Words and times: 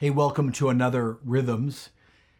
Hey, 0.00 0.08
welcome 0.08 0.50
to 0.52 0.70
another 0.70 1.18
Rhythms. 1.26 1.90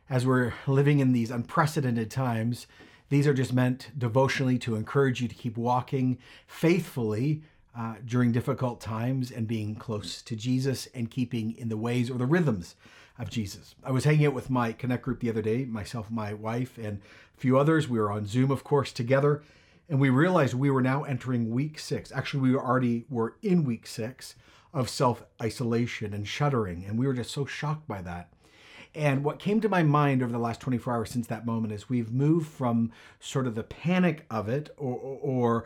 As 0.08 0.24
we're 0.24 0.54
living 0.66 1.00
in 1.00 1.12
these 1.12 1.30
unprecedented 1.30 2.10
times, 2.10 2.66
these 3.10 3.26
are 3.26 3.34
just 3.34 3.52
meant 3.52 3.90
devotionally 3.98 4.58
to 4.60 4.76
encourage 4.76 5.20
you 5.20 5.28
to 5.28 5.34
keep 5.34 5.58
walking 5.58 6.16
faithfully 6.46 7.42
uh, 7.76 7.96
during 8.02 8.32
difficult 8.32 8.80
times 8.80 9.30
and 9.30 9.46
being 9.46 9.74
close 9.74 10.22
to 10.22 10.34
Jesus 10.34 10.88
and 10.94 11.10
keeping 11.10 11.54
in 11.58 11.68
the 11.68 11.76
ways 11.76 12.08
or 12.08 12.16
the 12.16 12.24
rhythms 12.24 12.76
of 13.18 13.28
Jesus. 13.28 13.74
I 13.84 13.90
was 13.90 14.04
hanging 14.04 14.24
out 14.24 14.32
with 14.32 14.48
my 14.48 14.72
Connect 14.72 15.02
group 15.02 15.20
the 15.20 15.28
other 15.28 15.42
day, 15.42 15.66
myself, 15.66 16.10
my 16.10 16.32
wife, 16.32 16.78
and 16.78 17.02
a 17.36 17.40
few 17.42 17.58
others. 17.58 17.90
We 17.90 17.98
were 17.98 18.10
on 18.10 18.24
Zoom, 18.24 18.50
of 18.50 18.64
course, 18.64 18.90
together, 18.90 19.42
and 19.86 20.00
we 20.00 20.08
realized 20.08 20.54
we 20.54 20.70
were 20.70 20.80
now 20.80 21.02
entering 21.02 21.50
week 21.50 21.78
six. 21.78 22.10
Actually, 22.10 22.40
we 22.40 22.56
already 22.56 23.04
were 23.10 23.34
in 23.42 23.64
week 23.64 23.86
six 23.86 24.34
of 24.72 24.88
self 24.88 25.24
isolation 25.42 26.14
and 26.14 26.26
shuddering, 26.26 26.84
and 26.84 26.98
we 26.98 27.06
were 27.06 27.14
just 27.14 27.30
so 27.30 27.44
shocked 27.44 27.86
by 27.88 28.02
that. 28.02 28.32
And 28.94 29.22
what 29.22 29.38
came 29.38 29.60
to 29.60 29.68
my 29.68 29.82
mind 29.82 30.22
over 30.22 30.32
the 30.32 30.38
last 30.38 30.60
24 30.60 30.92
hours 30.92 31.10
since 31.10 31.26
that 31.28 31.46
moment 31.46 31.72
is 31.72 31.88
we've 31.88 32.12
moved 32.12 32.48
from 32.48 32.90
sort 33.20 33.46
of 33.46 33.54
the 33.54 33.62
panic 33.62 34.26
of 34.30 34.48
it 34.48 34.70
or, 34.76 34.96
or, 35.22 35.64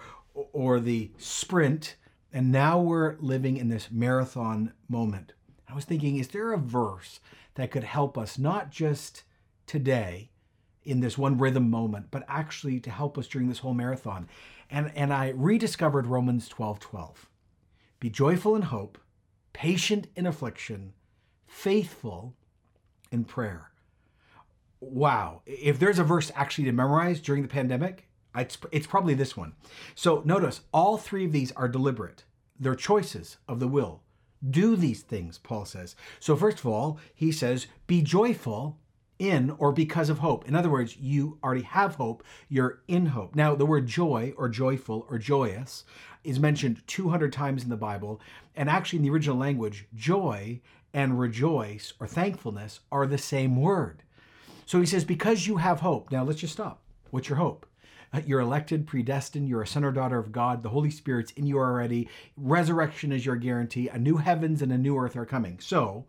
or 0.52 0.80
the 0.80 1.10
sprint, 1.16 1.96
and 2.32 2.52
now 2.52 2.78
we're 2.78 3.16
living 3.20 3.56
in 3.56 3.68
this 3.68 3.90
marathon 3.90 4.72
moment. 4.88 5.32
I 5.68 5.74
was 5.74 5.84
thinking, 5.84 6.16
is 6.16 6.28
there 6.28 6.52
a 6.52 6.58
verse 6.58 7.20
that 7.54 7.70
could 7.70 7.84
help 7.84 8.18
us 8.18 8.38
not 8.38 8.70
just 8.70 9.22
today 9.66 10.30
in 10.82 11.00
this 11.00 11.16
one 11.16 11.38
rhythm 11.38 11.70
moment, 11.70 12.10
but 12.10 12.24
actually 12.28 12.78
to 12.80 12.90
help 12.90 13.16
us 13.16 13.26
during 13.26 13.48
this 13.48 13.60
whole 13.60 13.74
marathon? 13.74 14.28
And, 14.70 14.92
and 14.94 15.12
I 15.12 15.30
rediscovered 15.30 16.06
Romans 16.06 16.48
12 16.48 16.80
12. 16.80 17.30
Be 18.04 18.10
joyful 18.10 18.54
in 18.54 18.60
hope, 18.60 18.98
patient 19.54 20.08
in 20.14 20.26
affliction, 20.26 20.92
faithful 21.46 22.34
in 23.10 23.24
prayer. 23.24 23.70
Wow. 24.78 25.40
If 25.46 25.78
there's 25.78 25.98
a 25.98 26.04
verse 26.04 26.30
actually 26.34 26.64
to 26.64 26.72
memorize 26.72 27.18
during 27.18 27.40
the 27.40 27.48
pandemic, 27.48 28.06
it's, 28.36 28.58
it's 28.70 28.86
probably 28.86 29.14
this 29.14 29.38
one. 29.38 29.54
So 29.94 30.20
notice 30.26 30.60
all 30.70 30.98
three 30.98 31.24
of 31.24 31.32
these 31.32 31.50
are 31.52 31.66
deliberate. 31.66 32.24
They're 32.60 32.74
choices 32.74 33.38
of 33.48 33.58
the 33.58 33.68
will. 33.68 34.02
Do 34.50 34.76
these 34.76 35.00
things, 35.00 35.38
Paul 35.38 35.64
says. 35.64 35.96
So, 36.20 36.36
first 36.36 36.58
of 36.58 36.66
all, 36.66 36.98
he 37.14 37.32
says, 37.32 37.68
be 37.86 38.02
joyful 38.02 38.78
in 39.18 39.50
or 39.58 39.72
because 39.72 40.10
of 40.10 40.18
hope. 40.18 40.48
In 40.48 40.54
other 40.54 40.70
words, 40.70 40.96
you 40.96 41.38
already 41.42 41.62
have 41.62 41.94
hope, 41.96 42.24
you're 42.48 42.80
in 42.88 43.06
hope. 43.06 43.34
Now, 43.34 43.54
the 43.54 43.66
word 43.66 43.86
joy 43.86 44.34
or 44.36 44.48
joyful 44.48 45.06
or 45.08 45.18
joyous 45.18 45.84
is 46.24 46.40
mentioned 46.40 46.82
200 46.86 47.32
times 47.32 47.62
in 47.62 47.70
the 47.70 47.76
Bible. 47.76 48.20
And 48.56 48.68
actually, 48.68 48.98
in 48.98 49.02
the 49.04 49.10
original 49.10 49.36
language, 49.36 49.86
joy 49.94 50.60
and 50.92 51.18
rejoice 51.18 51.92
or 52.00 52.06
thankfulness 52.06 52.80
are 52.90 53.06
the 53.06 53.18
same 53.18 53.60
word. 53.60 54.02
So 54.66 54.80
he 54.80 54.86
says, 54.86 55.04
because 55.04 55.46
you 55.46 55.58
have 55.58 55.80
hope. 55.80 56.10
Now, 56.10 56.24
let's 56.24 56.40
just 56.40 56.54
stop. 56.54 56.82
What's 57.10 57.28
your 57.28 57.38
hope? 57.38 57.66
Uh, 58.12 58.20
you're 58.24 58.40
elected, 58.40 58.86
predestined, 58.86 59.48
you're 59.48 59.62
a 59.62 59.66
son 59.66 59.84
or 59.84 59.90
daughter 59.90 60.18
of 60.18 60.30
God, 60.30 60.62
the 60.62 60.68
Holy 60.68 60.90
Spirit's 60.90 61.32
in 61.32 61.46
you 61.46 61.58
already, 61.58 62.08
resurrection 62.36 63.10
is 63.10 63.26
your 63.26 63.34
guarantee, 63.34 63.88
a 63.88 63.98
new 63.98 64.18
heavens 64.18 64.62
and 64.62 64.72
a 64.72 64.78
new 64.78 64.96
earth 64.96 65.16
are 65.16 65.26
coming. 65.26 65.58
So, 65.58 66.06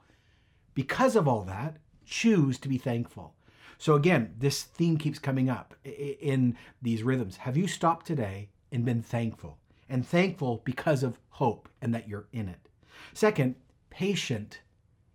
because 0.76 1.16
of 1.16 1.28
all 1.28 1.44
that, 1.46 1.78
choose 2.06 2.58
to 2.60 2.70
be 2.70 2.78
thankful. 2.78 3.34
So, 3.78 3.96
again, 3.96 4.34
this 4.38 4.64
theme 4.64 4.98
keeps 4.98 5.20
coming 5.20 5.50
up 5.50 5.74
in 5.84 6.56
these 6.82 7.04
rhythms. 7.04 7.38
Have 7.38 7.58
you 7.58 7.68
stopped 7.68 8.06
today 8.06 8.50
and 8.72 8.86
been 8.86 9.02
thankful? 9.02 9.58
And 9.90 10.08
thankful 10.08 10.62
because 10.64 11.04
of 11.04 11.20
hope 11.30 11.70
and 11.82 11.94
that 11.94 12.08
you're 12.08 12.28
in 12.32 12.48
it. 12.50 12.70
Second, 13.14 13.56
patient 13.90 14.62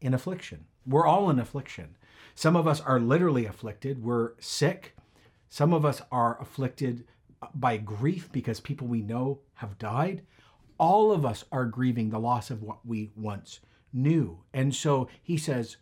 in 0.01 0.15
affliction. 0.15 0.67
We're 0.87 1.07
all 1.07 1.31
in 1.31 1.39
affliction. 1.39 1.97
Some 2.35 2.57
of 2.57 2.67
us 2.67 2.81
are 2.81 3.01
literally 3.01 3.47
afflicted. 3.47 4.03
We're 4.03 4.33
sick. 4.39 4.95
Some 5.49 5.73
of 5.73 5.85
us 5.85 6.01
are 6.13 6.41
afflicted 6.41 7.05
by 7.55 7.79
grief 7.79 8.31
because 8.31 8.61
people 8.61 8.87
we 8.87 9.03
know 9.03 9.41
have 9.55 9.79
died. 9.79 10.23
All 10.79 11.13
of 11.13 11.27
us 11.27 11.45
are 11.51 11.65
grieving 11.65 12.11
the 12.11 12.21
loss 12.21 12.51
of 12.51 12.63
what 12.63 12.87
we 12.87 13.11
once 13.17 13.61
knew. 13.93 14.39
And 14.55 14.75
so 14.75 15.09
he 15.23 15.37
says, 15.37 15.77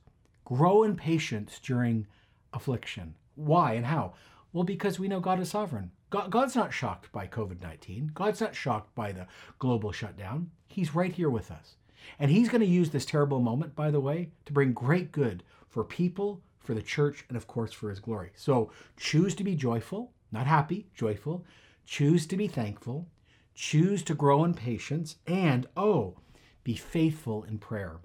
grow 0.48 0.82
in 0.82 0.97
patience 0.97 1.60
during 1.62 2.06
affliction. 2.54 3.14
Why 3.34 3.75
and 3.75 3.84
how? 3.84 4.14
Well, 4.50 4.64
because 4.64 4.98
we 4.98 5.06
know 5.06 5.20
God 5.20 5.41
is 5.41 5.50
sovereign. 5.50 5.91
God, 6.09 6.31
God's 6.31 6.56
not 6.56 6.72
shocked 6.72 7.12
by 7.12 7.26
COVID 7.26 7.60
19. 7.60 8.12
God's 8.14 8.41
not 8.41 8.54
shocked 8.54 8.94
by 8.94 9.12
the 9.12 9.26
global 9.58 9.92
shutdown. 9.92 10.50
He's 10.66 10.94
right 10.94 11.12
here 11.12 11.28
with 11.28 11.50
us. 11.50 11.76
And 12.19 12.31
He's 12.31 12.48
going 12.48 12.62
to 12.62 12.66
use 12.66 12.88
this 12.88 13.04
terrible 13.04 13.41
moment, 13.41 13.76
by 13.76 13.91
the 13.91 14.00
way, 14.00 14.31
to 14.47 14.54
bring 14.54 14.72
great 14.72 15.12
good 15.12 15.42
for 15.69 15.84
people, 15.84 16.41
for 16.60 16.72
the 16.72 16.81
church, 16.81 17.26
and 17.28 17.37
of 17.37 17.47
course 17.47 17.75
for 17.75 17.91
his 17.91 18.00
glory. 18.00 18.31
So 18.34 18.72
choose 18.97 19.34
to 19.34 19.44
be 19.44 19.54
joyful, 19.54 20.12
not 20.32 20.47
happy, 20.47 20.87
joyful. 20.94 21.44
Choose 21.84 22.26
to 22.26 22.38
be 22.38 22.48
thankful. 22.48 23.06
Choose 23.54 24.03
to 24.04 24.14
grow 24.14 24.44
in 24.44 24.54
patience. 24.54 25.16
And 25.26 25.66
oh, 25.76 26.16
be 26.64 26.75
faithful 26.75 27.42
in 27.42 27.58
prayer. 27.58 27.98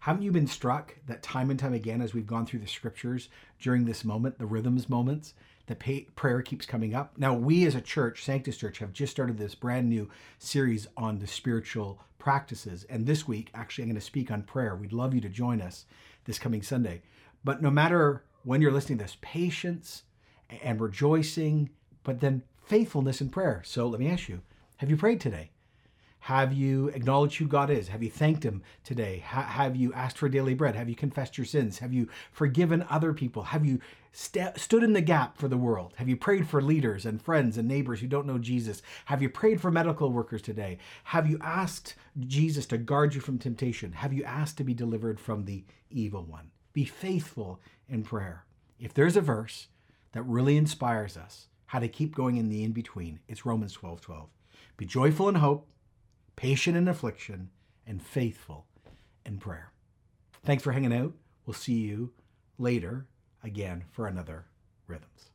Haven't 0.00 0.22
you 0.22 0.32
been 0.32 0.46
struck 0.46 0.96
that 1.06 1.22
time 1.22 1.50
and 1.50 1.58
time 1.58 1.74
again, 1.74 2.00
as 2.00 2.14
we've 2.14 2.26
gone 2.26 2.46
through 2.46 2.60
the 2.60 2.66
scriptures 2.66 3.28
during 3.60 3.84
this 3.84 4.02
moment, 4.02 4.38
the 4.38 4.46
rhythms 4.46 4.88
moments, 4.88 5.34
the 5.66 5.74
pay, 5.74 6.06
prayer 6.16 6.40
keeps 6.40 6.64
coming 6.64 6.94
up? 6.94 7.18
Now, 7.18 7.34
we 7.34 7.66
as 7.66 7.74
a 7.74 7.82
church, 7.82 8.24
Sanctus 8.24 8.56
Church, 8.56 8.78
have 8.78 8.94
just 8.94 9.12
started 9.12 9.36
this 9.36 9.54
brand 9.54 9.90
new 9.90 10.08
series 10.38 10.88
on 10.96 11.18
the 11.18 11.26
spiritual 11.26 12.00
practices. 12.18 12.84
And 12.88 13.04
this 13.04 13.28
week, 13.28 13.50
actually, 13.52 13.84
I'm 13.84 13.90
going 13.90 13.96
to 13.96 14.00
speak 14.00 14.30
on 14.30 14.42
prayer. 14.42 14.74
We'd 14.74 14.94
love 14.94 15.12
you 15.12 15.20
to 15.20 15.28
join 15.28 15.60
us 15.60 15.84
this 16.24 16.38
coming 16.38 16.62
Sunday. 16.62 17.02
But 17.44 17.60
no 17.60 17.70
matter 17.70 18.24
when 18.42 18.62
you're 18.62 18.72
listening 18.72 18.96
to 18.98 19.04
this, 19.04 19.18
patience 19.20 20.04
and 20.62 20.80
rejoicing, 20.80 21.68
but 22.04 22.20
then 22.20 22.42
faithfulness 22.64 23.20
in 23.20 23.28
prayer. 23.28 23.60
So 23.66 23.86
let 23.86 24.00
me 24.00 24.08
ask 24.08 24.30
you 24.30 24.40
have 24.78 24.88
you 24.88 24.96
prayed 24.96 25.20
today? 25.20 25.50
Have 26.20 26.52
you 26.52 26.88
acknowledged 26.88 27.38
who 27.38 27.46
God 27.46 27.70
is? 27.70 27.88
Have 27.88 28.02
you 28.02 28.10
thanked 28.10 28.44
Him 28.44 28.62
today? 28.84 29.24
Ha- 29.26 29.42
have 29.42 29.74
you 29.74 29.92
asked 29.94 30.18
for 30.18 30.28
daily 30.28 30.54
bread? 30.54 30.76
Have 30.76 30.88
you 30.88 30.94
confessed 30.94 31.38
your 31.38 31.46
sins? 31.46 31.78
Have 31.78 31.94
you 31.94 32.08
forgiven 32.30 32.84
other 32.90 33.14
people? 33.14 33.44
Have 33.44 33.64
you 33.64 33.80
st- 34.12 34.58
stood 34.58 34.82
in 34.82 34.92
the 34.92 35.00
gap 35.00 35.38
for 35.38 35.48
the 35.48 35.56
world? 35.56 35.94
Have 35.96 36.08
you 36.10 36.16
prayed 36.16 36.46
for 36.46 36.60
leaders 36.60 37.06
and 37.06 37.22
friends 37.22 37.56
and 37.56 37.66
neighbors 37.66 38.00
who 38.00 38.06
don't 38.06 38.26
know 38.26 38.38
Jesus? 38.38 38.82
Have 39.06 39.22
you 39.22 39.30
prayed 39.30 39.62
for 39.62 39.70
medical 39.70 40.12
workers 40.12 40.42
today? 40.42 40.76
Have 41.04 41.28
you 41.28 41.38
asked 41.40 41.94
Jesus 42.18 42.66
to 42.66 42.78
guard 42.78 43.14
you 43.14 43.20
from 43.22 43.38
temptation? 43.38 43.92
Have 43.92 44.12
you 44.12 44.22
asked 44.24 44.58
to 44.58 44.64
be 44.64 44.74
delivered 44.74 45.18
from 45.18 45.46
the 45.46 45.64
evil 45.90 46.22
one? 46.22 46.50
Be 46.74 46.84
faithful 46.84 47.60
in 47.88 48.02
prayer. 48.02 48.44
If 48.78 48.92
there's 48.92 49.16
a 49.16 49.22
verse 49.22 49.68
that 50.12 50.22
really 50.22 50.56
inspires 50.56 51.16
us 51.16 51.46
how 51.66 51.78
to 51.78 51.88
keep 51.88 52.14
going 52.14 52.36
in 52.36 52.48
the 52.48 52.62
in 52.62 52.72
between, 52.72 53.20
it's 53.26 53.46
Romans 53.46 53.72
12 53.72 54.00
12. 54.00 54.28
Be 54.76 54.86
joyful 54.86 55.28
in 55.28 55.36
hope, 55.36 55.66
patient 56.40 56.74
in 56.74 56.88
affliction, 56.88 57.50
and 57.86 58.00
faithful 58.00 58.64
in 59.26 59.36
prayer. 59.36 59.72
Thanks 60.42 60.62
for 60.62 60.72
hanging 60.72 60.90
out. 60.90 61.12
We'll 61.44 61.52
see 61.52 61.74
you 61.74 62.14
later 62.56 63.06
again 63.44 63.84
for 63.90 64.06
another 64.06 64.46
Rhythms. 64.86 65.32